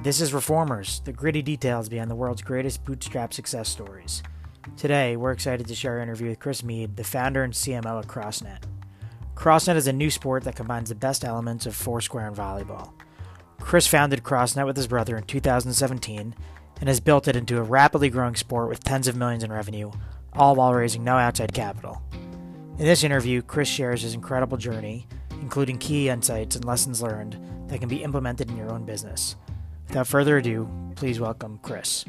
[0.00, 4.22] This is Reformers, the gritty details behind the world's greatest bootstrap success stories.
[4.76, 8.06] Today, we're excited to share our interview with Chris Meade, the founder and CMO at
[8.06, 8.62] CrossNet.
[9.34, 12.92] CrossNet is a new sport that combines the best elements of Foursquare and volleyball.
[13.58, 16.32] Chris founded CrossNet with his brother in 2017
[16.80, 19.90] and has built it into a rapidly growing sport with tens of millions in revenue,
[20.32, 22.00] all while raising no outside capital.
[22.78, 25.08] In this interview, Chris shares his incredible journey,
[25.40, 29.34] including key insights and lessons learned that can be implemented in your own business.
[29.88, 32.04] Without further ado, please welcome Chris.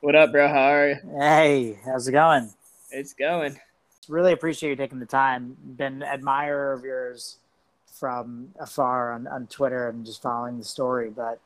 [0.00, 0.48] What up, bro?
[0.48, 0.96] How are you?
[1.16, 2.50] Hey, how's it going?
[2.90, 3.56] It's going.
[4.08, 5.56] Really appreciate you taking the time.
[5.76, 7.36] Been admirer of yours
[7.86, 11.38] from afar on, on Twitter and just following the story, but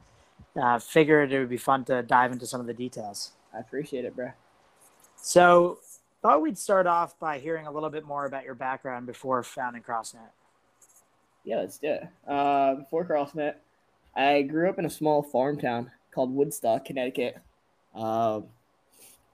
[0.56, 3.32] uh, figured it would be fun to dive into some of the details.
[3.54, 4.30] I appreciate it, bro.
[5.16, 5.80] So,
[6.22, 9.82] thought we'd start off by hearing a little bit more about your background before founding
[9.82, 10.30] CrossNet.
[11.44, 12.08] Yeah, let's do it.
[12.26, 13.56] Uh, before CrossNet,
[14.16, 17.36] I grew up in a small farm town called Woodstock, Connecticut.
[17.94, 18.40] Uh,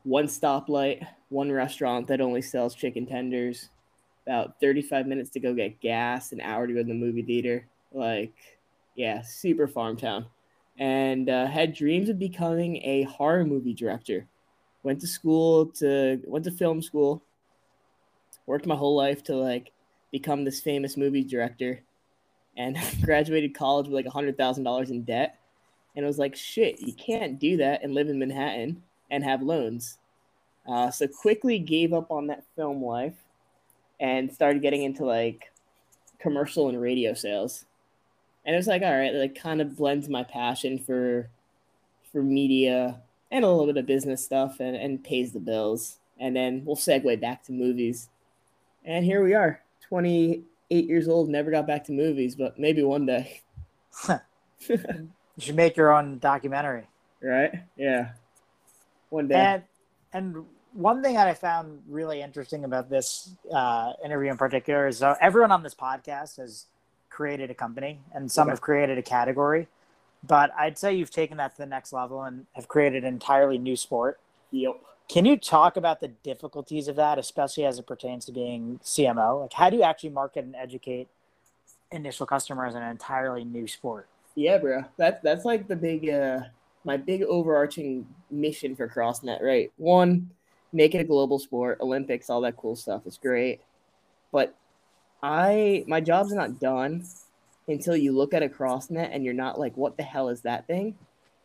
[0.02, 3.68] one stoplight, one restaurant that only sells chicken tenders,
[4.26, 7.66] about 35 minutes to go get gas, an hour to go to the movie theater.
[7.92, 8.34] Like,
[8.96, 10.26] yeah, super farm town.
[10.78, 14.26] And uh, had dreams of becoming a horror movie director.
[14.82, 17.22] Went to school to went to film school.
[18.46, 19.72] Worked my whole life to like
[20.10, 21.82] become this famous movie director,
[22.60, 25.38] and graduated college with like a hundred thousand dollars in debt.
[25.96, 29.42] And I was like, shit, you can't do that and live in Manhattan and have
[29.42, 29.98] loans.
[30.68, 33.16] Uh, so quickly gave up on that film life
[33.98, 35.50] and started getting into like
[36.18, 37.64] commercial and radio sales.
[38.44, 41.28] And it was like, all right, like kind of blends my passion for
[42.12, 43.00] for media
[43.30, 45.98] and a little bit of business stuff and, and pays the bills.
[46.18, 48.08] And then we'll segue back to movies.
[48.84, 49.62] And here we are,
[50.70, 53.42] 28 years old, never got back to movies, but maybe one day.
[54.68, 54.78] you
[55.38, 56.86] should make your own documentary.
[57.22, 57.52] Right?
[57.76, 58.12] Yeah.
[59.10, 59.34] One day.
[59.34, 59.62] And,
[60.12, 65.02] and one thing that I found really interesting about this uh, interview in particular is
[65.02, 66.66] uh, everyone on this podcast has
[67.08, 68.52] created a company and some okay.
[68.52, 69.66] have created a category,
[70.22, 73.58] but I'd say you've taken that to the next level and have created an entirely
[73.58, 74.20] new sport.
[74.52, 74.80] Yep.
[75.10, 79.40] Can you talk about the difficulties of that, especially as it pertains to being CMO?
[79.40, 81.08] Like, how do you actually market and educate
[81.90, 84.06] initial customers in an entirely new sport?
[84.36, 84.84] Yeah, bro.
[84.98, 86.42] That's that's like the big, uh,
[86.84, 89.72] my big overarching mission for CrossNet, right?
[89.78, 90.30] One,
[90.72, 93.02] make it a global sport, Olympics, all that cool stuff.
[93.04, 93.60] It's great.
[94.30, 94.54] But
[95.24, 97.04] I my job's not done
[97.66, 100.68] until you look at a CrossNet and you're not like, what the hell is that
[100.68, 100.94] thing?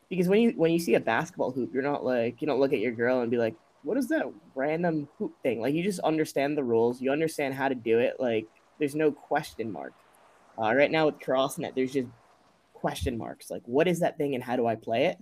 [0.10, 2.74] Because when you when you see a basketball hoop, you're not like you don't look
[2.74, 5.62] at your girl and be like, what is that random hoop thing?
[5.62, 8.16] Like you just understand the rules, you understand how to do it.
[8.20, 8.48] Like
[8.80, 9.94] there's no question mark.
[10.58, 12.08] Uh, right now with CrossNet, there's just
[12.74, 13.50] question marks.
[13.50, 15.18] Like what is that thing and how do I play it?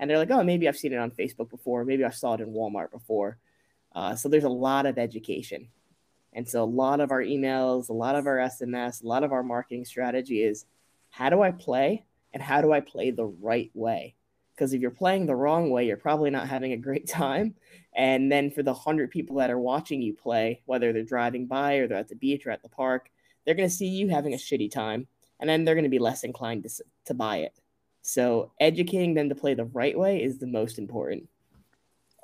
[0.00, 2.40] and they're like, oh, maybe I've seen it on Facebook before, maybe I saw it
[2.40, 3.36] in Walmart before.
[3.94, 5.68] Uh, so there's a lot of education.
[6.32, 9.32] And so a lot of our emails, a lot of our SMS, a lot of
[9.32, 10.64] our marketing strategy is
[11.10, 14.14] how do I play and how do I play the right way?
[14.60, 17.54] Because if you're playing the wrong way, you're probably not having a great time.
[17.96, 21.76] And then for the 100 people that are watching you play, whether they're driving by
[21.76, 23.08] or they're at the beach or at the park,
[23.46, 25.06] they're going to see you having a shitty time.
[25.40, 27.54] And then they're going to be less inclined to, to buy it.
[28.02, 31.26] So educating them to play the right way is the most important.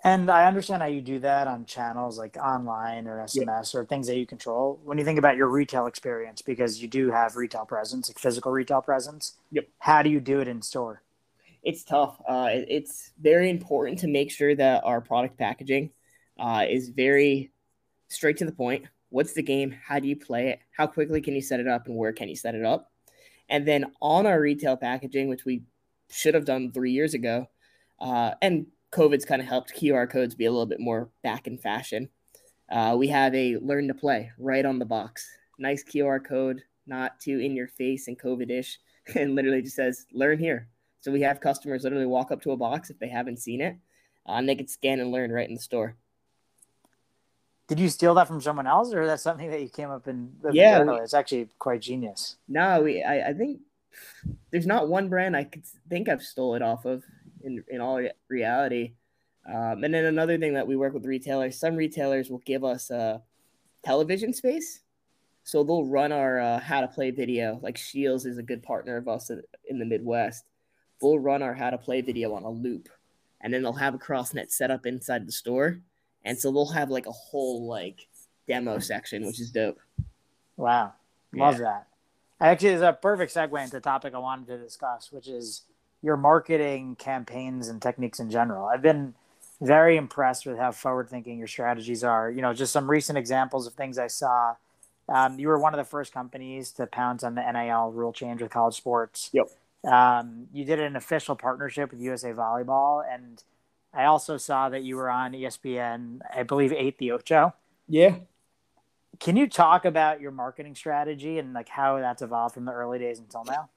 [0.04, 4.08] And I understand how you do that on channels like online or SMS or things
[4.08, 4.78] that you control.
[4.84, 8.52] When you think about your retail experience, because you do have retail presence, like physical
[8.52, 9.38] retail presence.
[9.52, 9.68] Yep.
[9.78, 11.00] How do you do it in store?
[11.66, 12.22] It's tough.
[12.28, 15.90] Uh, it's very important to make sure that our product packaging
[16.38, 17.50] uh, is very
[18.08, 18.84] straight to the point.
[19.08, 19.74] What's the game?
[19.84, 20.60] How do you play it?
[20.70, 22.92] How quickly can you set it up, and where can you set it up?
[23.48, 25.64] And then on our retail packaging, which we
[26.08, 27.48] should have done three years ago,
[28.00, 31.58] uh, and COVID's kind of helped QR codes be a little bit more back in
[31.58, 32.10] fashion.
[32.70, 35.28] Uh, we have a learn to play right on the box.
[35.58, 38.78] Nice QR code, not too in your face and COVID ish,
[39.16, 40.68] and literally just says learn here.
[41.06, 43.76] So we have customers literally walk up to a box if they haven't seen it,
[44.28, 45.94] uh, and they can scan and learn right in the store.
[47.68, 50.34] Did you steal that from someone else, or that's something that you came up and
[50.50, 52.38] yeah, we, it's actually quite genius.
[52.48, 53.60] No, we I, I think
[54.50, 57.04] there's not one brand I could think I've stole it off of
[57.44, 58.94] in in all reality.
[59.48, 62.90] Um, and then another thing that we work with retailers, some retailers will give us
[62.90, 63.22] a
[63.84, 64.80] television space,
[65.44, 67.60] so they'll run our uh, how to play video.
[67.62, 69.30] Like Scheels is a good partner of us
[69.68, 70.46] in the Midwest.
[71.00, 72.88] They'll run our how to play video on a loop,
[73.40, 75.80] and then they'll have a CrossNet set up inside the store
[76.26, 78.08] and so they'll have like a whole like
[78.46, 79.78] demo section, which is dope.
[80.56, 80.92] Wow,
[81.32, 81.60] love yeah.
[81.60, 81.86] that.
[82.38, 85.62] Actually, it's a perfect segue into the topic I wanted to discuss, which is
[86.02, 88.66] your marketing campaigns and techniques in general.
[88.66, 89.14] I've been
[89.62, 92.30] very impressed with how forward thinking your strategies are.
[92.30, 94.56] You know, just some recent examples of things I saw.
[95.08, 98.42] Um, you were one of the first companies to pounce on the NIL rule change
[98.42, 99.30] with college sports.
[99.32, 99.48] Yep.
[99.84, 103.42] Um, you did an official partnership with USA Volleyball, and
[103.92, 106.20] I also saw that you were on ESPN.
[106.34, 107.54] I believe eight the Ocho.
[107.88, 108.16] Yeah.
[109.20, 112.98] Can you talk about your marketing strategy and like how that's evolved from the early
[112.98, 113.70] days until now?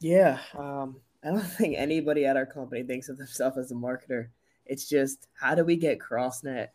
[0.00, 0.38] Yeah.
[0.54, 4.28] Um, I don't think anybody at our company thinks of themselves as a marketer.
[4.66, 6.68] It's just how do we get CrossNet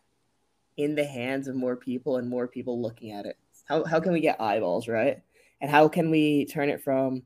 [0.76, 3.36] in the hands of more people and more people looking at it?
[3.64, 5.22] How, how can we get eyeballs, right?
[5.60, 7.22] And how can we turn it from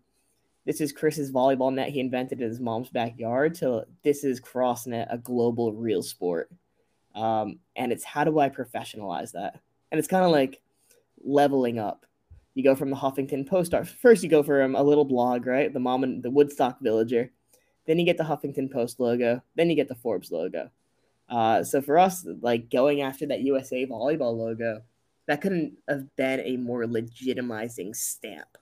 [0.65, 5.07] this is Chris's volleyball net he invented in his mom's backyard to this is CrossNet,
[5.11, 6.51] a global real sport.
[7.15, 9.61] Um, and it's how do I professionalize that?
[9.91, 10.61] And it's kind of like
[11.23, 12.07] leveling up.
[12.55, 13.75] You go from the Huffington Post.
[14.01, 15.73] First, you go from a little blog, right?
[15.73, 17.31] The mom and the Woodstock Villager.
[17.87, 19.43] Then you get the Huffington Post logo.
[19.57, 20.71] Then you get the Forbes logo.
[21.29, 24.83] Uh, so for us, like going after that USA volleyball logo,
[25.27, 28.59] that couldn't have been a more legitimizing stamp.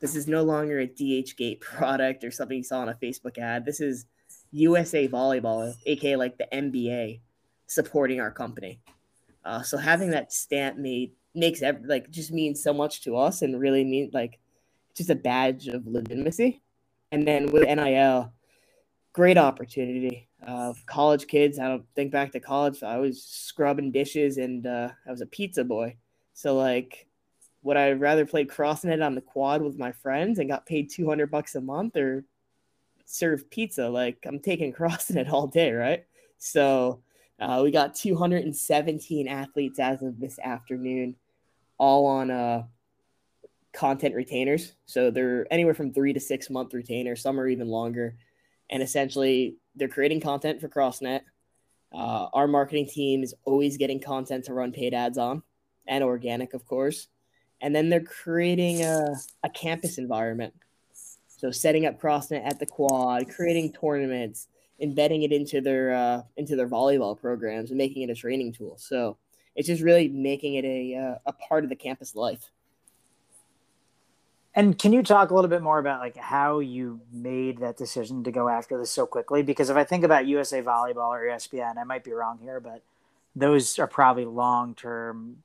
[0.00, 3.64] This is no longer a DHgate product or something you saw on a Facebook ad.
[3.64, 4.06] This is
[4.52, 7.20] USA Volleyball, aka like the NBA,
[7.66, 8.80] supporting our company.
[9.44, 13.42] Uh, so having that stamp made makes every, like just means so much to us
[13.42, 14.38] and really means like
[14.94, 16.60] just a badge of legitimacy.
[17.12, 18.32] And then with NIL,
[19.12, 20.28] great opportunity.
[20.44, 22.82] Uh, college kids, I don't think back to college.
[22.82, 25.96] I was scrubbing dishes and uh, I was a pizza boy.
[26.32, 27.06] So like,
[27.62, 31.30] would I rather play CrossNet on the quad with my friends and got paid 200
[31.30, 32.24] bucks a month or
[33.04, 33.88] serve pizza?
[33.88, 36.04] Like I'm taking CrossNet all day, right?
[36.38, 37.02] So
[37.38, 41.16] uh, we got 217 athletes as of this afternoon,
[41.78, 42.64] all on uh,
[43.72, 44.72] content retainers.
[44.86, 47.22] So they're anywhere from three to six month retainers.
[47.22, 48.16] Some are even longer
[48.70, 51.22] and essentially they're creating content for CrossNet.
[51.92, 55.42] Uh, our marketing team is always getting content to run paid ads on,
[55.86, 57.08] and organic, of course.
[57.60, 60.54] And then they're creating a, a campus environment.
[61.28, 64.48] So setting up CrossNet at the quad, creating tournaments,
[64.80, 68.76] embedding it into their uh, into their volleyball programs, and making it a training tool.
[68.78, 69.16] So
[69.56, 72.50] it's just really making it a uh, a part of the campus life.
[74.54, 78.24] And can you talk a little bit more about like how you made that decision
[78.24, 79.42] to go after this so quickly?
[79.42, 82.82] Because if I think about USA Volleyball or ESPN, I might be wrong here, but
[83.36, 85.42] those are probably long term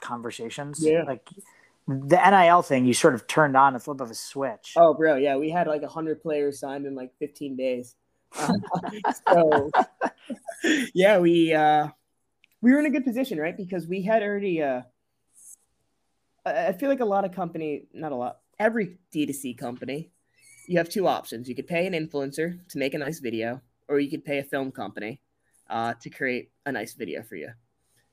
[0.00, 0.80] conversations.
[0.82, 1.04] Yeah.
[1.04, 1.28] Like
[1.88, 4.74] the NIL thing, you sort of turned on a flip of a switch.
[4.76, 7.96] Oh, bro, yeah, we had like hundred players signed in like 15 days.
[9.28, 9.70] so
[10.94, 11.88] yeah, we uh,
[12.60, 13.56] we were in a good position, right?
[13.56, 14.62] Because we had already.
[14.62, 14.82] Uh,
[16.44, 20.10] I feel like a lot of company, not a lot, every D2C company,
[20.66, 21.48] you have two options.
[21.48, 24.44] You could pay an influencer to make a nice video, or you could pay a
[24.44, 25.20] film company
[25.70, 27.50] uh, to create a nice video for you.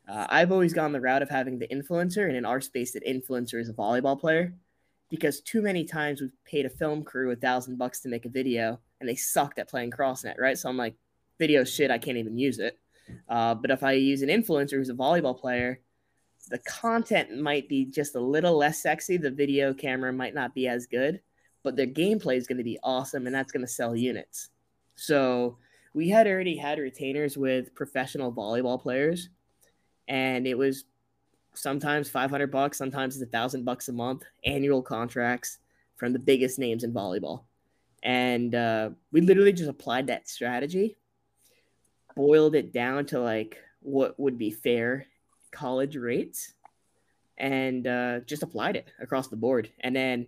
[0.08, 3.06] Uh, I've always gone the route of having the influencer, and in our space, that
[3.06, 4.54] influencer is a volleyball player,
[5.10, 8.30] because too many times we've paid a film crew a thousand bucks to make a
[8.30, 10.58] video, and they sucked at playing CrossNet, right?
[10.58, 10.96] So I'm like,
[11.40, 12.80] video shit, I can't even use it.
[13.30, 15.80] Uh, but if I use an influencer who's a volleyball player,
[16.50, 19.18] the content might be just a little less sexy.
[19.18, 21.20] The video camera might not be as good,
[21.64, 24.50] but their gameplay is going to be awesome, and that's going to sell units.
[24.96, 25.58] So
[25.94, 29.30] we had already had retainers with professional volleyball players,
[30.08, 30.86] and it was
[31.54, 35.60] sometimes 500 bucks, sometimes it's a thousand bucks a month, annual contracts
[35.96, 37.44] from the biggest names in volleyball.
[38.04, 40.96] And uh, we literally just applied that strategy,
[42.16, 45.08] boiled it down to like what would be fair
[45.52, 46.54] college rates
[47.38, 49.72] and uh, just applied it across the board.
[49.80, 50.28] And then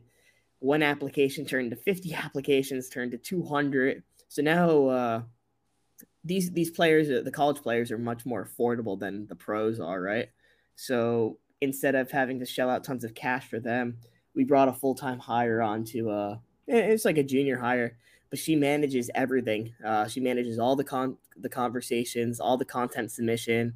[0.60, 4.03] one application turned to 50 applications, turned to 200.
[4.27, 5.22] So now uh,
[6.27, 10.01] these these players, uh, the college players, are much more affordable than the pros are,
[10.01, 10.29] right?
[10.75, 13.98] So instead of having to shell out tons of cash for them,
[14.36, 17.98] we brought a full time hire on to uh, it's like a junior hire,
[18.29, 19.74] but she manages everything.
[19.84, 23.74] Uh, she manages all the con the conversations, all the content submission,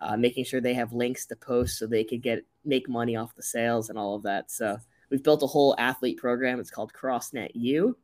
[0.00, 3.36] uh, making sure they have links to post so they could get make money off
[3.36, 4.50] the sales and all of that.
[4.50, 4.78] So
[5.10, 6.58] we've built a whole athlete program.
[6.58, 7.96] It's called CrossNet U,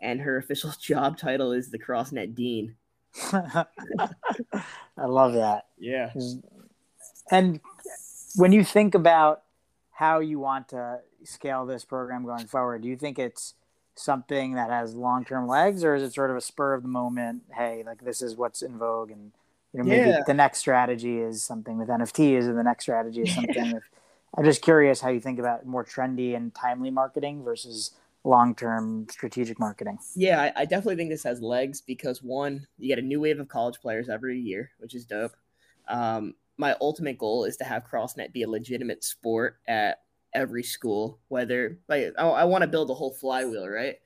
[0.00, 2.74] and her official job title is the CrossNet Dean.
[3.32, 5.66] I love that.
[5.78, 6.12] Yeah.
[7.30, 7.60] And
[8.36, 9.42] when you think about
[9.92, 13.54] how you want to scale this program going forward, do you think it's
[13.94, 16.88] something that has long term legs, or is it sort of a spur of the
[16.88, 17.42] moment?
[17.52, 19.32] Hey, like this is what's in vogue, and
[19.72, 20.20] you know maybe Yeah.
[20.26, 23.82] the next strategy is something with NFTs, and the next strategy is something with
[24.36, 27.92] I'm just curious how you think about more trendy and timely marketing versus
[28.28, 29.98] long term strategic marketing.
[30.14, 33.40] Yeah, I, I, definitely think this has legs because one, you get a new wave
[33.40, 35.36] of college players every year, which is dope.
[35.88, 40.02] Um, my ultimate goal is to have CrossNet be a legitimate sport at
[40.34, 43.96] every school, whether like I, I want to build a whole flywheel, right?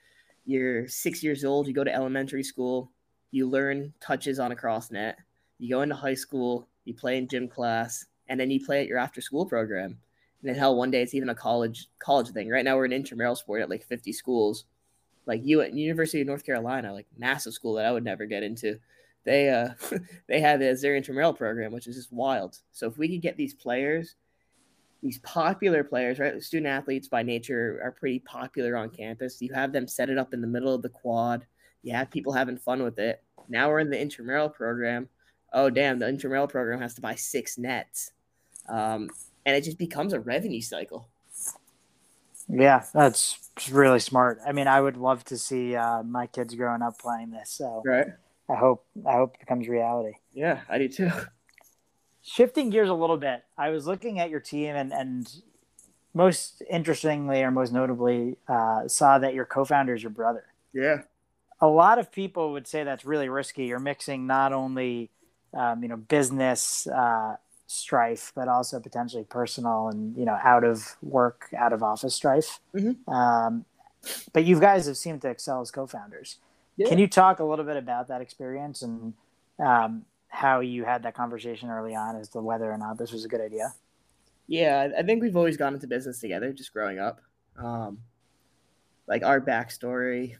[0.45, 2.93] You're six years old, you go to elementary school,
[3.31, 5.15] you learn touches on a CrossNet,
[5.59, 8.87] you go into high school, you play in gym class, and then you play at
[8.87, 9.99] your after school program.
[10.45, 12.49] And hell, one day it's even a college college thing.
[12.49, 14.65] Right now we're an intramural sport at like 50 schools.
[15.27, 18.43] Like you at University of North Carolina, like massive school that I would never get
[18.43, 18.79] into.
[19.25, 19.71] They uh
[20.29, 22.59] they have it as their intramural program, which is just wild.
[22.73, 24.17] So if we could get these players,
[25.03, 26.43] these popular players, right?
[26.43, 29.41] Student athletes by nature are pretty popular on campus.
[29.41, 31.45] You have them set it up in the middle of the quad.
[31.83, 33.23] You have people having fun with it.
[33.49, 35.09] Now we're in the intramural program.
[35.53, 38.13] Oh damn, the intramural program has to buy six nets.
[38.69, 39.09] Um,
[39.45, 41.09] and it just becomes a revenue cycle.
[42.49, 43.39] Yeah, that's
[43.71, 44.41] really smart.
[44.47, 47.51] I mean, I would love to see uh, my kids growing up playing this.
[47.51, 48.09] So right.
[48.49, 50.17] I hope I hope it becomes reality.
[50.33, 51.11] Yeah, I do too.
[52.23, 55.29] Shifting gears a little bit, I was looking at your team and and
[56.15, 60.45] most interestingly or most notably uh, saw that your co-founder is your brother.
[60.73, 61.03] Yeah.
[61.61, 63.65] A lot of people would say that's really risky.
[63.65, 65.11] You're mixing not only
[65.55, 67.37] um, you know business uh,
[67.73, 72.61] strife, but also potentially personal and you know out of work, out of office strife.
[72.75, 73.11] Mm-hmm.
[73.11, 73.65] Um,
[74.33, 76.39] but you guys have seemed to excel as co-founders.
[76.77, 76.89] Yeah.
[76.89, 79.15] Can you talk a little bit about that experience and
[79.59, 83.25] um, how you had that conversation early on as to whether or not this was
[83.25, 83.73] a good idea?
[84.49, 87.21] Yeah, I think we've always gone into business together, just growing up.
[87.57, 87.99] Um,
[89.07, 90.37] like our backstory,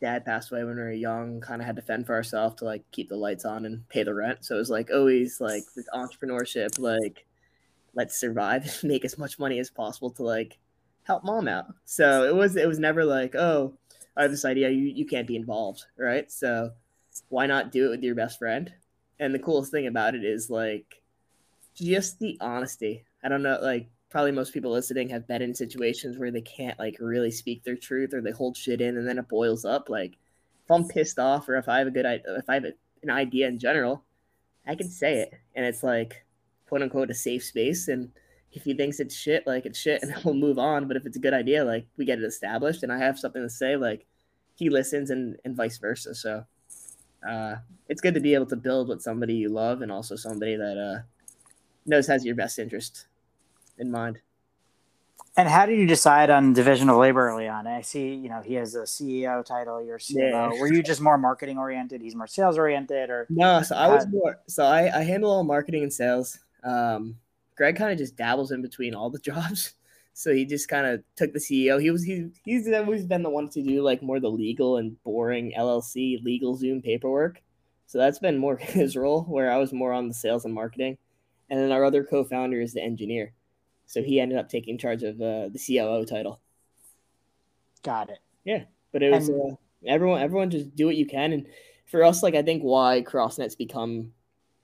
[0.00, 2.64] dad passed away when we were young, kind of had to fend for ourselves to
[2.64, 4.44] like keep the lights on and pay the rent.
[4.44, 7.26] So it was like always like this entrepreneurship, like
[7.94, 10.58] let's survive and make as much money as possible to like
[11.04, 11.66] help mom out.
[11.84, 13.74] So it was it was never like, oh,
[14.16, 16.30] I have this idea, you, you can't be involved, right?
[16.30, 16.72] So
[17.28, 18.72] why not do it with your best friend?
[19.20, 21.02] And the coolest thing about it is like
[21.74, 23.04] just the honesty.
[23.22, 26.78] I don't know, like probably most people listening have been in situations where they can't
[26.78, 29.88] like really speak their truth or they hold shit in and then it boils up.
[29.88, 30.12] Like
[30.64, 32.64] if I'm pissed off or if I have a good if I have
[33.02, 34.04] an idea in general,
[34.66, 36.24] I can say it and it's like
[36.68, 37.88] quote unquote a safe space.
[37.88, 38.10] And
[38.52, 40.88] if he thinks it's shit, like it's shit, and we'll move on.
[40.88, 43.42] But if it's a good idea, like we get it established, and I have something
[43.42, 44.06] to say, like
[44.54, 46.14] he listens, and and vice versa.
[46.14, 46.44] So
[47.28, 47.56] uh,
[47.88, 50.78] it's good to be able to build with somebody you love and also somebody that
[50.78, 51.02] uh,
[51.84, 53.07] knows has your best interest
[53.78, 54.20] in mind.
[55.36, 57.68] And how did you decide on division of labor early on?
[57.68, 60.52] I see, you know, he has a CEO title, you're CMO.
[60.52, 60.60] Yeah.
[60.60, 62.00] Were you just more marketing oriented?
[62.00, 63.62] He's more sales oriented, or no?
[63.62, 64.40] So I was more.
[64.48, 66.40] So I, I handle all marketing and sales.
[66.64, 67.16] Um,
[67.56, 69.74] Greg kind of just dabbles in between all the jobs.
[70.12, 71.80] So he just kind of took the CEO.
[71.80, 75.00] He was he he's always been the one to do like more the legal and
[75.04, 77.40] boring LLC LegalZoom paperwork.
[77.86, 80.98] So that's been more his role, where I was more on the sales and marketing,
[81.48, 83.34] and then our other co-founder is the engineer.
[83.88, 86.40] So he ended up taking charge of uh, the COO title.
[87.82, 88.18] Got it.
[88.44, 90.20] Yeah, but it was and- uh, everyone.
[90.20, 91.46] Everyone just do what you can, and
[91.86, 94.12] for us, like I think why CrossNet's become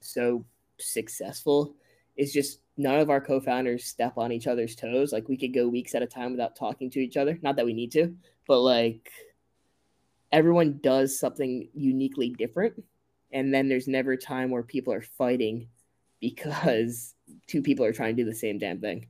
[0.01, 0.45] so
[0.79, 1.75] successful
[2.17, 5.13] is just none of our co-founders step on each other's toes.
[5.13, 7.39] Like we could go weeks at a time without talking to each other.
[7.43, 8.15] Not that we need to,
[8.47, 9.11] but like
[10.33, 12.85] everyone does something uniquely different.
[13.33, 15.69] And then there's never a time where people are fighting
[16.21, 17.15] because
[17.47, 19.07] two people are trying to do the same damn thing.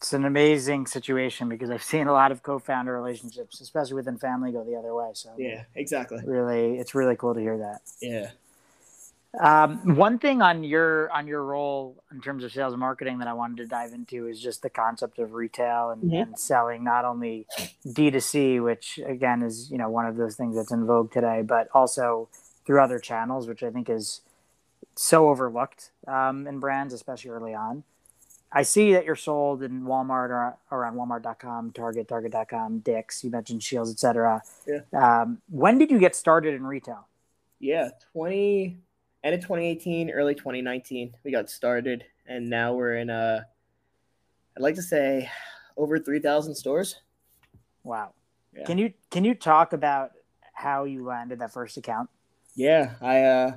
[0.00, 4.50] It's an amazing situation because I've seen a lot of co-founder relationships, especially within family,
[4.50, 5.10] go the other way.
[5.12, 6.22] So yeah, exactly.
[6.24, 7.82] Really, it's really cool to hear that.
[8.00, 8.30] Yeah.
[9.38, 13.28] Um, one thing on your on your role in terms of sales and marketing that
[13.28, 16.14] I wanted to dive into is just the concept of retail and, mm-hmm.
[16.14, 17.46] and selling not only
[17.86, 21.68] D2C, which again is you know one of those things that's in vogue today, but
[21.74, 22.30] also
[22.64, 24.22] through other channels, which I think is
[24.96, 27.84] so overlooked um, in brands, especially early on.
[28.52, 33.22] I see that you're sold in Walmart or, or on Walmart.com, Target, Target.com, Dick's.
[33.22, 34.42] You mentioned Scheels, etc.
[34.66, 34.80] Yeah.
[34.92, 37.06] Um, when did you get started in retail?
[37.60, 38.78] Yeah, twenty
[39.22, 43.46] end of 2018, early 2019, we got started, and now we're in a,
[44.56, 45.30] I'd like to say,
[45.76, 47.00] over 3,000 stores.
[47.84, 48.14] Wow.
[48.56, 48.64] Yeah.
[48.64, 50.10] Can you can you talk about
[50.52, 52.10] how you landed that first account?
[52.56, 53.52] Yeah, I uh,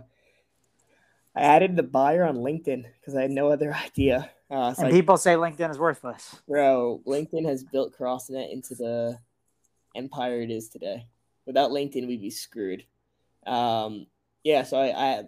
[1.36, 4.30] I added the buyer on LinkedIn because I had no other idea.
[4.54, 6.40] Uh, and people say LinkedIn is worthless.
[6.48, 9.18] Bro, LinkedIn has built CrossNet into the
[9.96, 11.08] empire it is today.
[11.48, 12.86] Without LinkedIn, we'd be screwed.
[13.48, 14.06] Um,
[14.44, 15.24] yeah, so I, I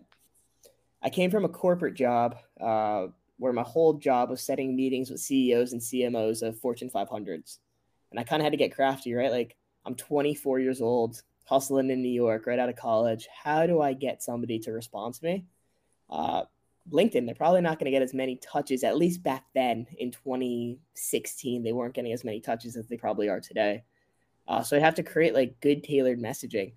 [1.02, 5.20] I came from a corporate job uh, where my whole job was setting meetings with
[5.20, 7.58] CEOs and CMOs of Fortune 500s.
[8.12, 9.32] And I kind of had to get crafty, right?
[9.32, 9.56] Like
[9.86, 13.28] I'm 24 years old, hustling in New York, right out of college.
[13.44, 15.46] How do I get somebody to respond to me?
[16.10, 16.44] Uh,
[16.92, 20.12] LinkedIn, they're probably not going to get as many touches, at least back then in
[20.12, 21.64] 2016.
[21.64, 23.84] They weren't getting as many touches as they probably are today.
[24.48, 26.74] Uh, so I'd have to create like good tailored messaging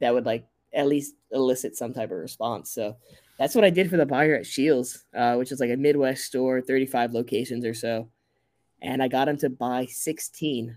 [0.00, 2.70] that would like at least elicit some type of response.
[2.72, 2.96] So
[3.38, 6.24] that's what I did for the buyer at Scheels, uh, which is like a Midwest
[6.24, 8.08] store, 35 locations or so.
[8.80, 10.76] And I got him to buy 16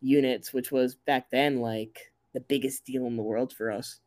[0.00, 3.98] units, which was back then like the biggest deal in the world for us.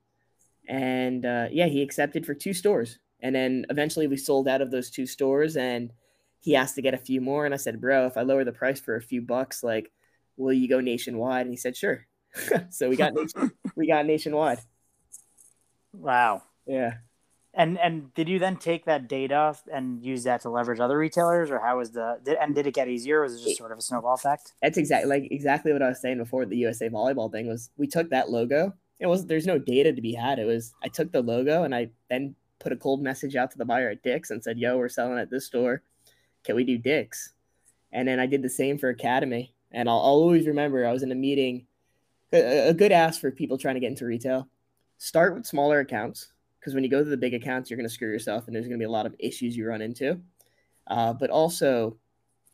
[0.69, 2.99] And uh, yeah, he accepted for two stores.
[3.21, 5.91] And then eventually we sold out of those two stores and
[6.41, 7.45] he asked to get a few more.
[7.45, 9.91] And I said, bro, if I lower the price for a few bucks, like,
[10.37, 11.41] will you go nationwide?
[11.41, 12.05] And he said, sure.
[12.69, 13.13] so we got,
[13.75, 14.59] we got nationwide.
[15.93, 16.43] Wow.
[16.65, 16.95] Yeah.
[17.57, 21.49] And and did you then take that data and use that to leverage other retailers,
[21.49, 23.23] or how was the did, and did it get easier?
[23.23, 24.53] was it just sort of a snowball effect?
[24.61, 26.45] That's exactly like exactly what I was saying before.
[26.45, 28.75] The USA volleyball thing was we took that logo.
[28.99, 30.37] It was there's no data to be had.
[30.37, 33.57] It was I took the logo and I then put a cold message out to
[33.57, 35.83] the buyer at Dick's and said, "Yo, we're selling at this store.
[36.43, 37.33] Can we do Dick's?"
[37.91, 39.53] And then I did the same for Academy.
[39.71, 41.65] And I'll, I'll always remember I was in a meeting,
[42.31, 44.47] a, a good ask for people trying to get into retail.
[44.97, 47.93] Start with smaller accounts because when you go to the big accounts, you're going to
[47.93, 50.19] screw yourself and there's going to be a lot of issues you run into.
[50.87, 51.97] Uh, but also,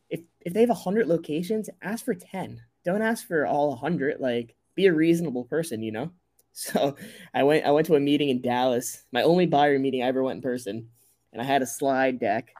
[0.10, 2.62] if if they have 100 locations, ask for 10.
[2.84, 4.20] Don't ask for all 100.
[4.20, 6.12] Like, be a reasonable person, you know?
[6.56, 6.96] So
[7.34, 10.22] I went I went to a meeting in Dallas, my only buyer meeting I ever
[10.22, 10.88] went in person,
[11.32, 12.54] and I had a slide deck,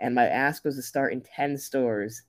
[0.00, 2.22] and my ask was to start in 10 stores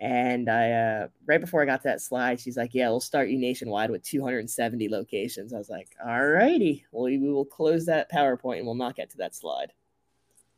[0.00, 3.28] and I, uh, right before I got to that slide, she's like, "Yeah, we'll start
[3.28, 8.10] you nationwide with 270 locations." I was like, "All righty, well, we will close that
[8.10, 9.72] PowerPoint and we'll not get to that slide."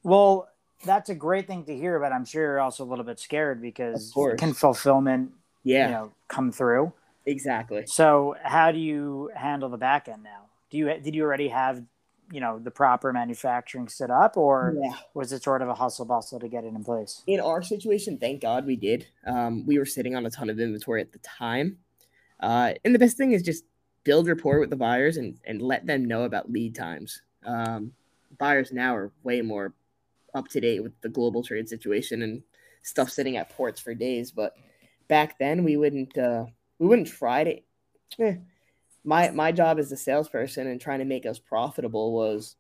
[0.05, 0.49] Well,
[0.85, 3.61] that's a great thing to hear, but I'm sure you're also a little bit scared
[3.61, 5.33] because can fulfillment,
[5.65, 6.93] yeah, you know, come through?
[7.27, 7.85] Exactly.
[7.87, 10.47] So, how do you handle the back end now?
[10.71, 11.83] Do you did you already have
[12.33, 14.95] you know the proper manufacturing set up or yeah.
[15.13, 18.17] was it sort of a hustle bustle to get it in place in our situation
[18.17, 21.19] thank god we did um, we were sitting on a ton of inventory at the
[21.19, 21.77] time
[22.41, 23.65] uh, and the best thing is just
[24.03, 27.93] build rapport with the buyers and, and let them know about lead times um,
[28.39, 29.75] buyers now are way more
[30.35, 32.43] up to date with the global trade situation and
[32.81, 34.55] stuff sitting at ports for days but
[35.07, 36.47] back then we wouldn't uh,
[36.83, 37.61] we wouldn't try to
[38.19, 38.35] eh,
[39.05, 42.57] my my job as a salesperson and trying to make us profitable was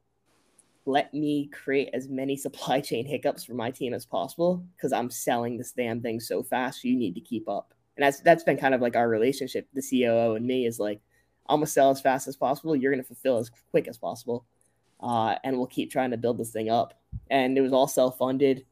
[0.86, 5.10] let me create as many supply chain hiccups for my team as possible because I'm
[5.10, 6.84] selling this damn thing so fast.
[6.84, 9.66] You need to keep up, and that's that's been kind of like our relationship.
[9.74, 11.00] The COO and me is like,
[11.48, 12.76] I'm gonna sell as fast as possible.
[12.76, 14.46] You're gonna fulfill as quick as possible,
[15.00, 16.94] uh, and we'll keep trying to build this thing up.
[17.28, 18.66] And it was all self funded.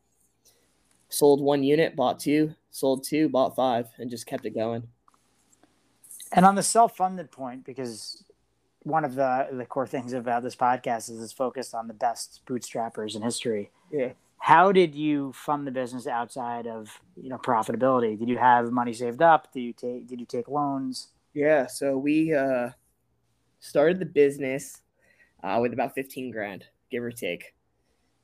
[1.09, 4.87] Sold one unit, bought two, sold two, bought five, and just kept it going.
[6.33, 8.25] And on the self-funded point, because
[8.83, 12.43] one of the the core things about this podcast is it's focused on the best
[12.47, 13.71] bootstrappers in history.
[13.93, 14.13] Yeah.
[14.39, 18.19] How did you fund the business outside of you know profitability?
[18.19, 19.53] Did you have money saved up?
[19.53, 21.09] Did you take did you take loans?
[21.35, 22.71] Yeah, so we uh,
[23.61, 24.81] started the business
[25.45, 27.55] uh, with about fifteen grand, give or take.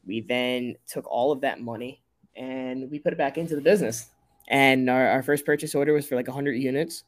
[0.06, 2.00] We then took all of that money
[2.36, 4.06] and we put it back into the business.
[4.48, 7.04] And our, our first purchase order was for like 100 units.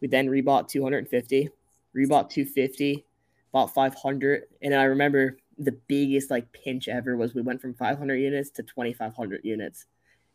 [0.00, 1.48] We then rebought 250,
[1.96, 3.04] rebought 250,
[3.52, 4.44] bought 500.
[4.62, 8.62] And I remember the biggest like pinch ever was we went from 500 units to
[8.62, 9.86] 2,500 units.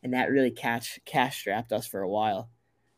[0.04, 2.50] And that really cash cash strapped us for a while.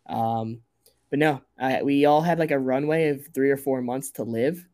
[0.07, 0.61] Um,
[1.09, 4.23] but no, I, we all had like a runway of three or four months to
[4.23, 4.65] live.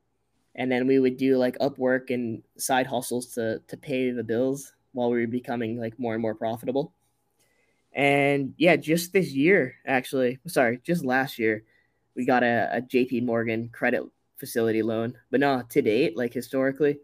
[0.56, 4.74] And then we would do like Upwork and side hustles to, to pay the bills
[4.94, 6.94] while we were becoming like more and more profitable.
[7.94, 11.64] And yeah, just this year, actually, sorry, just last year,
[12.16, 14.04] we got a, a JP Morgan credit
[14.40, 15.16] facility loan.
[15.32, 17.00] But no, to date, like historically,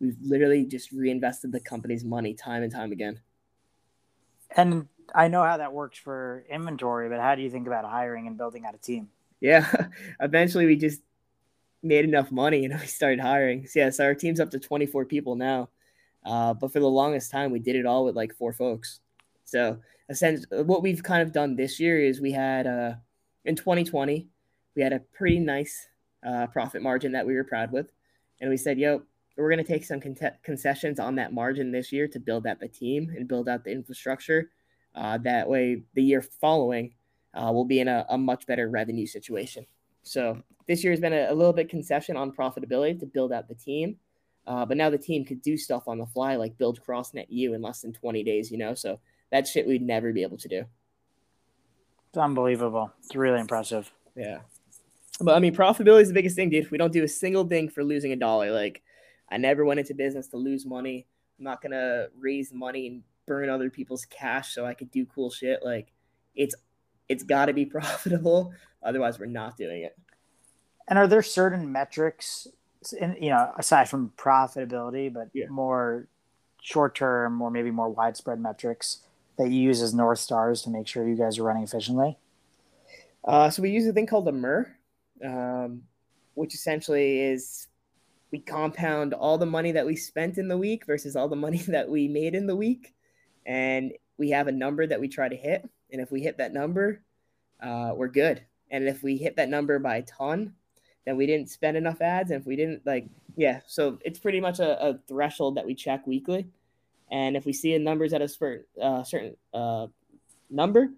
[0.00, 3.20] we've literally just reinvested the company's money time and time again.
[4.56, 8.26] And I know how that works for inventory, but how do you think about hiring
[8.26, 9.08] and building out a team?
[9.40, 9.70] Yeah,
[10.20, 11.02] eventually we just
[11.82, 13.66] made enough money and we started hiring.
[13.66, 15.68] So yeah, so our team's up to 24 people now.
[16.24, 19.00] Uh, but for the longest time, we did it all with like four folks.
[19.44, 22.94] So essentially, what we've kind of done this year is we had uh,
[23.44, 24.28] in 2020
[24.78, 25.88] we had a pretty nice
[26.24, 27.90] uh, profit margin that we were proud with.
[28.40, 29.02] And we said, yo,
[29.36, 32.60] we're going to take some con- concessions on that margin this year to build out
[32.60, 34.52] the team and build out the infrastructure.
[34.94, 36.94] Uh, that way, the year following,
[37.34, 39.66] uh, we'll be in a, a, much better revenue situation.
[40.04, 43.48] So this year has been a, a, little bit concession on profitability to build out
[43.48, 43.96] the team.
[44.46, 47.52] Uh, but now the team could do stuff on the fly, like build CrossNet U
[47.52, 48.74] in less than 20 days, you know?
[48.74, 49.00] So
[49.32, 50.64] that shit we'd never be able to do.
[52.10, 52.92] It's unbelievable.
[53.00, 53.92] It's really impressive.
[54.14, 54.38] Yeah.
[55.20, 56.70] But I mean, profitability is the biggest thing, dude.
[56.70, 58.52] We don't do a single thing for losing a dollar.
[58.52, 58.82] Like,
[59.30, 61.06] I never went into business to lose money.
[61.38, 65.06] I'm not going to raise money and burn other people's cash so I could do
[65.06, 65.60] cool shit.
[65.64, 65.92] Like,
[66.34, 66.54] it's
[67.08, 68.52] it's got to be profitable.
[68.82, 69.98] Otherwise, we're not doing it.
[70.86, 72.46] And are there certain metrics
[72.98, 75.46] in, you know, aside from profitability, but yeah.
[75.48, 76.06] more
[76.62, 79.00] short term or maybe more widespread metrics
[79.36, 82.18] that you use as North Stars to make sure you guys are running efficiently?
[83.24, 84.77] Uh, so we use a thing called a MER,
[85.24, 85.82] um,
[86.34, 87.68] which essentially is
[88.30, 91.58] we compound all the money that we spent in the week versus all the money
[91.68, 92.94] that we made in the week.
[93.46, 95.68] And we have a number that we try to hit.
[95.90, 97.02] And if we hit that number,
[97.62, 98.42] uh, we're good.
[98.70, 100.52] And if we hit that number by a ton,
[101.06, 102.30] then we didn't spend enough ads.
[102.30, 105.74] And if we didn't like, yeah, so it's pretty much a, a threshold that we
[105.74, 106.46] check weekly.
[107.10, 109.86] And if we see a numbers at a certain uh, certain uh,
[110.50, 110.90] number,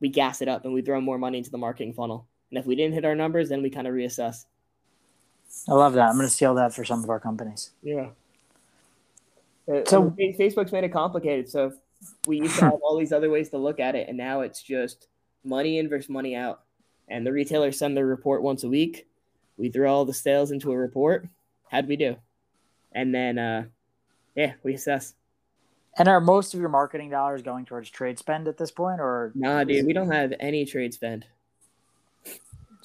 [0.00, 2.26] we gas it up and we throw more money into the marketing funnel.
[2.50, 4.44] And if we didn't hit our numbers, then we kind of reassess.
[5.68, 6.08] I love that.
[6.08, 7.70] I'm going to steal that for some of our companies.
[7.82, 8.08] Yeah.
[9.68, 11.48] Uh, so Facebook's made it complicated.
[11.48, 11.72] So
[12.26, 14.62] we used to have all these other ways to look at it, and now it's
[14.62, 15.08] just
[15.44, 16.62] money in versus money out.
[17.08, 19.06] And the retailers send their report once a week.
[19.56, 21.28] We throw all the sales into a report.
[21.70, 22.16] How'd we do?
[22.92, 23.64] And then, uh,
[24.34, 25.14] yeah, we assess.
[25.98, 29.32] And are most of your marketing dollars going towards trade spend at this point, or
[29.34, 31.26] nah, dude, we don't have any trade spend.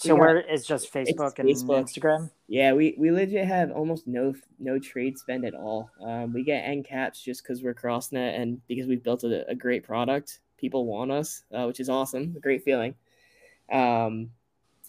[0.03, 1.83] So where it's just Facebook it's and Facebook.
[1.83, 2.31] Instagram?
[2.47, 5.89] Yeah, we, we legit have almost no no trade spend at all.
[6.01, 9.55] Um, we get end caps just because we're CrossNet and because we've built a, a
[9.55, 10.39] great product.
[10.57, 12.33] People want us, uh, which is awesome.
[12.37, 12.95] A great feeling.
[13.71, 14.29] Um,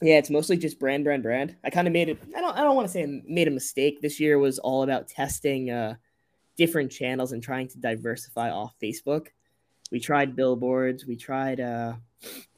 [0.02, 1.56] yeah, it's mostly just brand, brand, brand.
[1.64, 2.18] I kind of made it.
[2.36, 2.56] I don't.
[2.56, 4.00] I don't want to say I made a mistake.
[4.00, 5.94] This year was all about testing uh,
[6.56, 9.28] different channels and trying to diversify off Facebook.
[9.90, 11.06] We tried billboards.
[11.06, 11.94] We tried uh,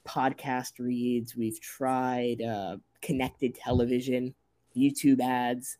[0.07, 1.37] podcast reads.
[1.37, 4.35] We've tried uh, connected television,
[4.77, 5.79] YouTube ads.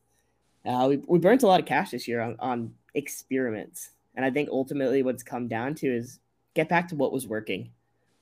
[0.65, 3.91] Uh, we, we burnt a lot of cash this year on, on experiments.
[4.15, 6.21] And I think ultimately what's come down to is
[6.55, 7.71] get back to what was working.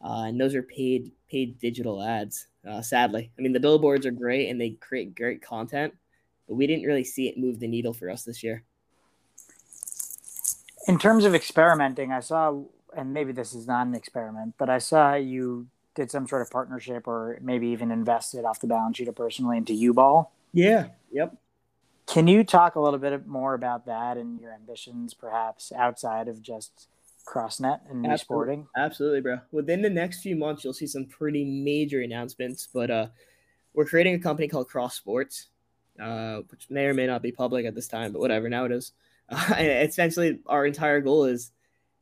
[0.05, 2.49] Uh, and those are paid paid digital ads.
[2.69, 5.95] Uh, sadly, I mean the billboards are great and they create great content,
[6.47, 8.65] but we didn't really see it move the needle for us this year.
[10.87, 12.61] In terms of experimenting, I saw,
[12.95, 16.51] and maybe this is not an experiment, but I saw you did some sort of
[16.51, 20.33] partnership or maybe even invested off the balance sheet or personally into U-Ball.
[20.53, 20.89] Yeah.
[21.13, 21.37] Yep.
[22.07, 26.43] Can you talk a little bit more about that and your ambitions, perhaps outside of
[26.43, 26.89] just
[27.27, 28.67] CrossNet and new sporting?
[28.77, 29.39] Absolutely, bro.
[29.53, 32.69] Within the next few months, you'll see some pretty major announcements.
[32.73, 33.07] But uh,
[33.73, 35.49] we're creating a company called Cross Sports,
[36.01, 38.49] uh, which may or may not be public at this time, but whatever.
[38.49, 38.93] Now it is.
[39.31, 41.51] Uh, essentially, our entire goal is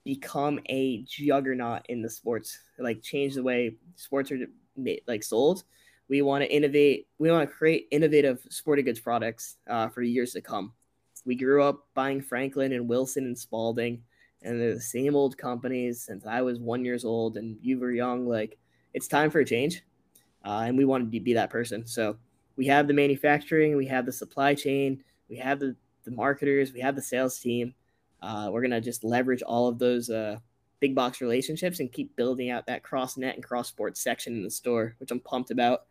[0.04, 4.38] become a juggernaut in the sports, like change the way sports are
[5.06, 5.64] like sold.
[6.08, 7.08] We want to innovate.
[7.18, 10.72] We want to create innovative sporting goods products uh, for years to come.
[11.24, 14.02] We grew up buying Franklin and Wilson and Spalding,
[14.42, 17.92] and they're the same old companies since I was one years old and you were
[17.92, 18.26] young.
[18.28, 18.58] Like
[18.92, 19.82] it's time for a change,
[20.44, 21.86] uh, and we wanted to be that person.
[21.86, 22.16] So
[22.56, 26.80] we have the manufacturing, we have the supply chain, we have the the marketers, we
[26.80, 27.74] have the sales team
[28.22, 30.38] uh, we're gonna just leverage all of those uh,
[30.80, 34.42] big box relationships and keep building out that cross net and cross sports section in
[34.42, 35.82] the store, which I'm pumped about.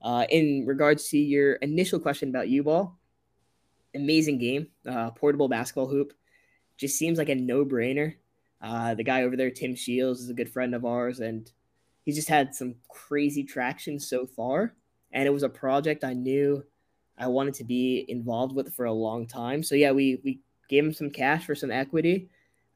[0.00, 2.96] Uh, in regards to your initial question about U-Ball,
[3.94, 6.12] amazing game, uh, portable basketball hoop,
[6.76, 8.14] just seems like a no-brainer.
[8.62, 11.50] Uh, the guy over there, Tim Shields, is a good friend of ours, and
[12.04, 14.74] he's just had some crazy traction so far.
[15.12, 16.64] And it was a project I knew
[17.18, 19.62] I wanted to be involved with for a long time.
[19.62, 22.28] So yeah, we we gave him some cash for some equity.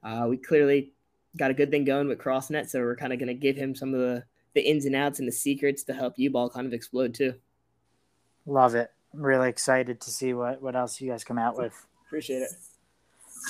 [0.03, 0.93] Uh, we clearly
[1.37, 3.75] got a good thing going with CrossNet, so we're kind of going to give him
[3.75, 4.25] some of the
[4.55, 7.35] the ins and outs and the secrets to help U-Ball kind of explode too.
[8.45, 8.91] Love it.
[9.15, 11.87] I'm really excited to see what what else you guys come out with.
[12.07, 12.51] Appreciate it.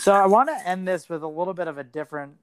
[0.01, 2.35] So I want to end this with a little bit of a different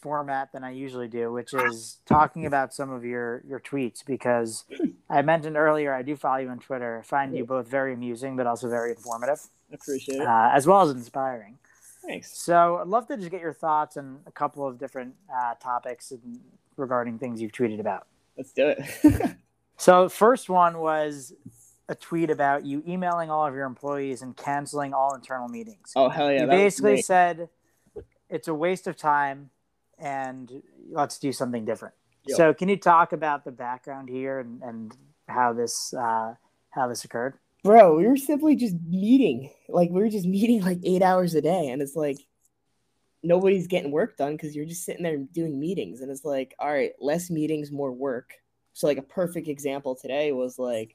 [0.00, 4.64] format than I usually do, which is talking about some of your your tweets because
[5.10, 6.98] I mentioned earlier I do follow you on Twitter.
[6.98, 9.40] I find you both very amusing but also very informative.
[9.72, 10.26] Appreciate it.
[10.26, 11.58] Uh, as well as inspiring.
[12.06, 12.38] Thanks.
[12.38, 16.12] So I'd love to just get your thoughts on a couple of different uh, topics
[16.76, 18.06] regarding things you've tweeted about.
[18.36, 19.36] Let's do it.
[19.76, 21.32] so first one was
[21.88, 25.92] a tweet about you emailing all of your employees and canceling all internal meetings.
[25.96, 26.42] Oh hell yeah!
[26.42, 27.48] You basically said
[28.28, 29.50] it's a waste of time
[29.98, 31.94] and let's do something different.
[32.26, 32.36] Yep.
[32.36, 34.96] So can you talk about the background here and, and
[35.28, 36.34] how this uh,
[36.70, 37.34] how this occurred?
[37.66, 39.50] Bro, we were simply just meeting.
[39.68, 42.18] Like we were just meeting like eight hours a day, and it's like
[43.24, 46.72] nobody's getting work done because you're just sitting there doing meetings, and it's like, all
[46.72, 48.34] right, less meetings, more work.
[48.72, 50.94] So like a perfect example today was like,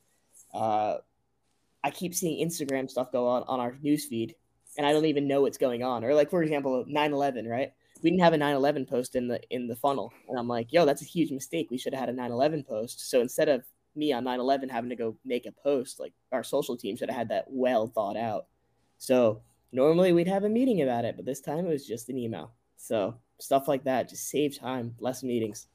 [0.54, 0.98] uh,
[1.84, 4.36] I keep seeing Instagram stuff go on on our newsfeed,
[4.78, 6.06] and I don't even know what's going on.
[6.06, 7.74] Or like for example, 9/11, right?
[8.02, 10.86] We didn't have a 9/11 post in the in the funnel, and I'm like, yo,
[10.86, 11.70] that's a huge mistake.
[11.70, 13.10] We should have had a 9/11 post.
[13.10, 16.78] So instead of me on 9/11 having to go make a post, like our social
[16.78, 18.48] team should have had that well thought out.
[18.98, 22.18] So normally we'd have a meeting about it, but this time it was just an
[22.18, 22.52] email.
[22.78, 25.68] So stuff like that just save time, less meetings.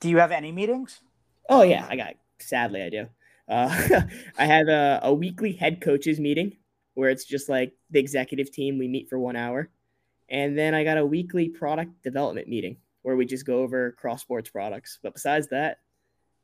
[0.00, 1.00] Do you have any meetings?
[1.48, 2.14] Oh yeah, I got.
[2.38, 3.06] Sadly, I do.
[3.48, 4.02] Uh,
[4.38, 6.56] I have a, a weekly head coaches meeting
[6.94, 8.78] where it's just like the executive team.
[8.78, 9.70] We meet for one hour,
[10.28, 14.22] and then I got a weekly product development meeting where we just go over cross
[14.22, 14.98] sports products.
[15.02, 15.78] But besides that,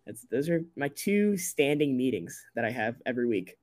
[0.06, 3.56] that's those are my two standing meetings that I have every week.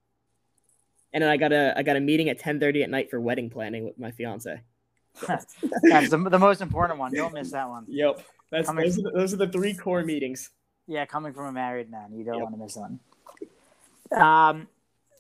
[1.14, 3.50] And then I got a I got a meeting at 10:30 at night for wedding
[3.50, 4.62] planning with my fiance.
[5.28, 7.12] That's the, the most important one.
[7.14, 7.86] Don't miss that one.
[7.88, 8.24] Yep.
[8.52, 10.52] That's Coming- those are, the, those are the three core meetings.
[10.88, 12.44] Yeah, coming from a married man, you don't Yep.
[12.44, 13.00] want to miss one.
[14.12, 14.68] Um,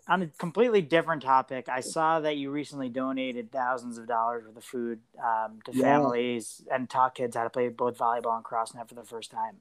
[0.07, 4.57] on a completely different topic, I saw that you recently donated thousands of dollars worth
[4.57, 5.83] of food um, to Yeah.
[5.83, 9.57] families and taught kids how to play both volleyball and crossnet for the first time.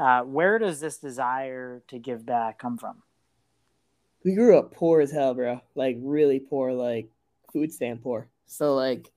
[0.00, 3.02] Uh, where does this desire to give back come from?
[4.24, 5.60] we grew up poor as hell, bro.
[5.74, 7.08] Like really poor, like
[7.52, 8.28] food stamp poor.
[8.46, 9.10] So like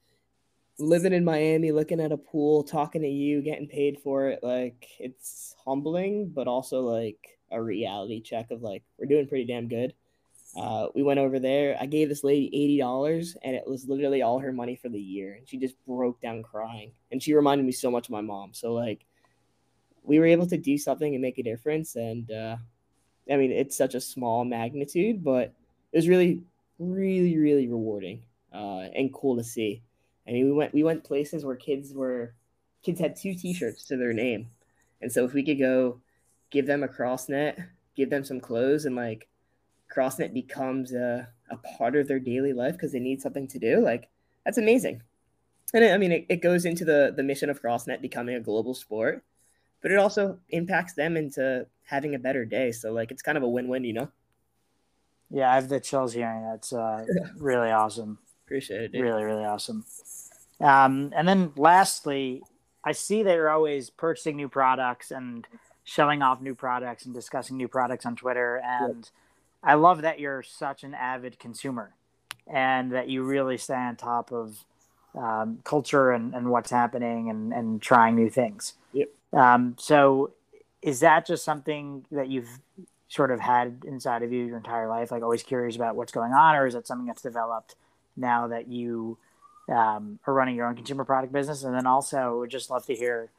[0.80, 4.88] living in Miami, looking at a pool, talking to you, getting paid for it, like
[5.00, 9.94] it's humbling, but also like a reality check of like we're doing pretty damn good.
[10.56, 11.76] Uh, we went over there.
[11.80, 15.02] I gave this lady eighty dollars, and it was literally all her money for the
[15.02, 16.92] year, and she just broke down crying.
[17.12, 18.54] And she reminded me so much of my mom.
[18.54, 19.06] So like,
[20.04, 22.58] we were able to do something and make a difference, and uh,
[23.32, 25.54] I mean, it's such a small magnitude, but
[25.92, 26.42] it was really,
[26.80, 29.82] really, really rewarding uh, and cool to see.
[30.28, 32.34] I mean, we went we went places where kids were
[32.82, 34.50] kids had two T-shirts to their name,
[35.02, 36.00] and so if we could go
[36.50, 37.60] give them a cross net,
[37.96, 39.28] give them some clothes, and like
[39.94, 43.80] CrossNet becomes a, a part of their daily life because they need something to do,
[43.80, 44.10] like
[44.46, 45.02] that's amazing.
[45.74, 48.40] And it, I mean, it, it goes into the the mission of CrossNet becoming a
[48.40, 49.24] global sport,
[49.84, 52.72] but it also impacts them into having a better day.
[52.72, 54.10] So like it's kind of a win-win, you know.
[55.30, 56.56] Yeah, I have the chills hearing that.
[56.56, 57.06] It's uh,
[57.38, 58.18] really awesome.
[58.46, 58.92] Appreciate it.
[58.94, 59.02] Dude.
[59.02, 59.86] Really, really awesome.
[60.60, 62.42] Um, and then lastly,
[62.84, 65.46] I see that you're always purchasing new products and
[65.84, 68.62] showing off new products and discussing new products on Twitter.
[68.64, 69.10] And
[69.62, 71.94] I love that you're such an avid consumer
[72.48, 74.64] and that you really stay on top of
[75.16, 78.76] um, culture and, and what's happening and, and trying new things.
[79.34, 80.34] Um, so
[80.82, 82.60] is that just something that you've
[83.08, 86.34] sort of had inside of you your entire life, like always curious about what's going
[86.34, 87.76] on, or is it something that's developed
[88.18, 89.18] now that you
[89.70, 91.64] um, are running your own consumer product business?
[91.64, 93.30] And then also, would just love to hear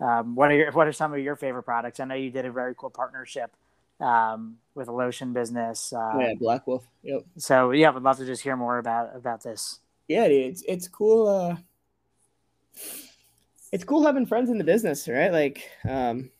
[0.00, 2.00] um, what are your, what are some of your favorite products?
[2.00, 3.52] I know you did a very cool partnership
[4.00, 5.92] um, with a lotion business.
[5.92, 6.84] Uh, Oh, yeah, Black Wolf.
[7.02, 7.24] Yep.
[7.38, 9.80] So yeah, would love to just hear more about about this.
[10.08, 11.28] Yeah, dude, it's it's cool.
[11.28, 11.56] Uh,
[13.72, 15.32] it's cool having friends in the business, right?
[15.32, 16.30] Like, um,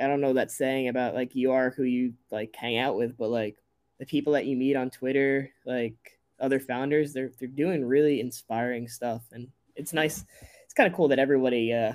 [0.00, 3.16] I don't know that saying about like you are who you like hang out with,
[3.16, 3.56] but like
[3.98, 8.88] the people that you meet on Twitter, like other founders, they're they're doing really inspiring
[8.88, 10.24] stuff, and it's nice.
[10.64, 11.92] It's kind of cool that everybody, uh,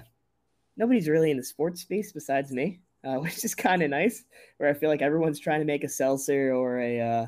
[0.78, 4.24] nobody's really in the sports space besides me, uh, which is kind of nice.
[4.58, 7.26] Where I feel like everyone's trying to make a seltzer or a uh,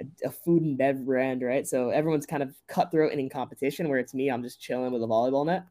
[0.00, 1.66] a, a food and bev brand, right?
[1.66, 3.88] So everyone's kind of cutthroat and in competition.
[3.88, 5.64] Where it's me, I'm just chilling with a volleyball net.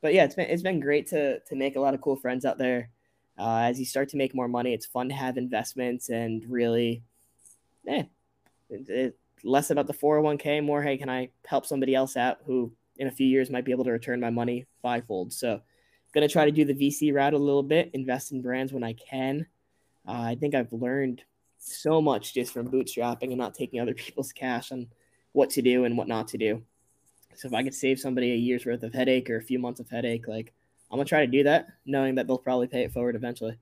[0.00, 2.44] But yeah, it's been it's been great to to make a lot of cool friends
[2.44, 2.90] out there.
[3.38, 7.04] Uh, as you start to make more money, it's fun to have investments and really,
[7.86, 8.02] eh,
[8.68, 12.72] it, it, less about the 401k, more hey, can I help somebody else out who
[12.96, 15.32] in a few years might be able to return my money fivefold.
[15.32, 15.60] So,
[16.12, 18.94] gonna try to do the VC route a little bit, invest in brands when I
[18.94, 19.46] can.
[20.06, 21.22] Uh, I think I've learned
[21.58, 24.88] so much just from bootstrapping and not taking other people's cash on
[25.32, 26.62] what to do and what not to do.
[27.38, 29.78] So if I could save somebody a year's worth of headache or a few months
[29.78, 30.52] of headache, like
[30.90, 33.56] I'm gonna try to do that, knowing that they'll probably pay it forward eventually.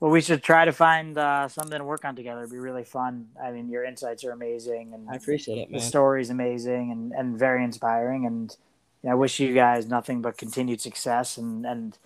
[0.00, 2.40] Well, we should try to find uh, something to work on together.
[2.40, 3.28] It'd be really fun.
[3.42, 5.80] I mean, your insights are amazing, and I appreciate it, the man.
[5.80, 8.26] story's amazing and, and very inspiring.
[8.26, 8.54] And
[9.02, 11.38] you know, I wish you guys nothing but continued success.
[11.38, 11.96] And and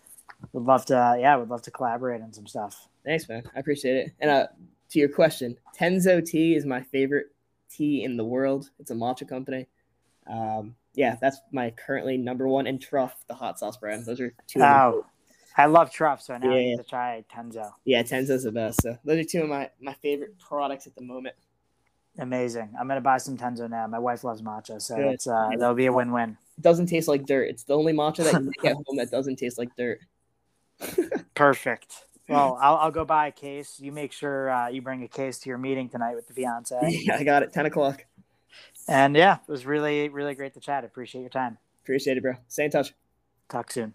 [0.52, 2.88] would love to, yeah, would love to collaborate on some stuff.
[3.04, 3.42] Thanks, man.
[3.56, 4.12] I appreciate it.
[4.20, 4.46] And uh,
[4.90, 7.26] to your question, Tenzo tea is my favorite
[7.68, 8.70] tea in the world.
[8.78, 9.66] It's a matcha company.
[10.28, 12.66] Um, yeah, that's my currently number one.
[12.66, 14.04] And Truff, the hot sauce brand.
[14.04, 14.60] Those are two.
[14.62, 15.06] Oh,
[15.56, 16.64] I love Truff, so now I Yeah.
[16.70, 17.72] need to try Tenzo.
[17.84, 18.82] Yeah, Tenzo's the best.
[18.82, 21.34] So those are two of my my favorite products at the moment.
[22.18, 22.74] Amazing.
[22.78, 23.86] I'm gonna buy some Tenzo now.
[23.86, 25.14] My wife loves matcha, so Good.
[25.14, 26.36] it's uh, that'll be a win-win.
[26.58, 27.48] It doesn't taste like dirt.
[27.50, 30.00] It's the only matcha that you make at home that doesn't taste like dirt.
[31.34, 31.94] Perfect.
[32.28, 33.80] Well, I'll, I'll go buy a case.
[33.80, 36.76] You make sure uh, you bring a case to your meeting tonight with the fiance.
[36.82, 37.52] Yeah, I got it.
[37.52, 38.04] Ten o'clock.
[38.88, 40.84] And yeah, it was really, really great to chat.
[40.84, 41.58] Appreciate your time.
[41.84, 42.34] Appreciate it, bro.
[42.48, 42.94] Stay in touch.
[43.48, 43.94] Talk soon.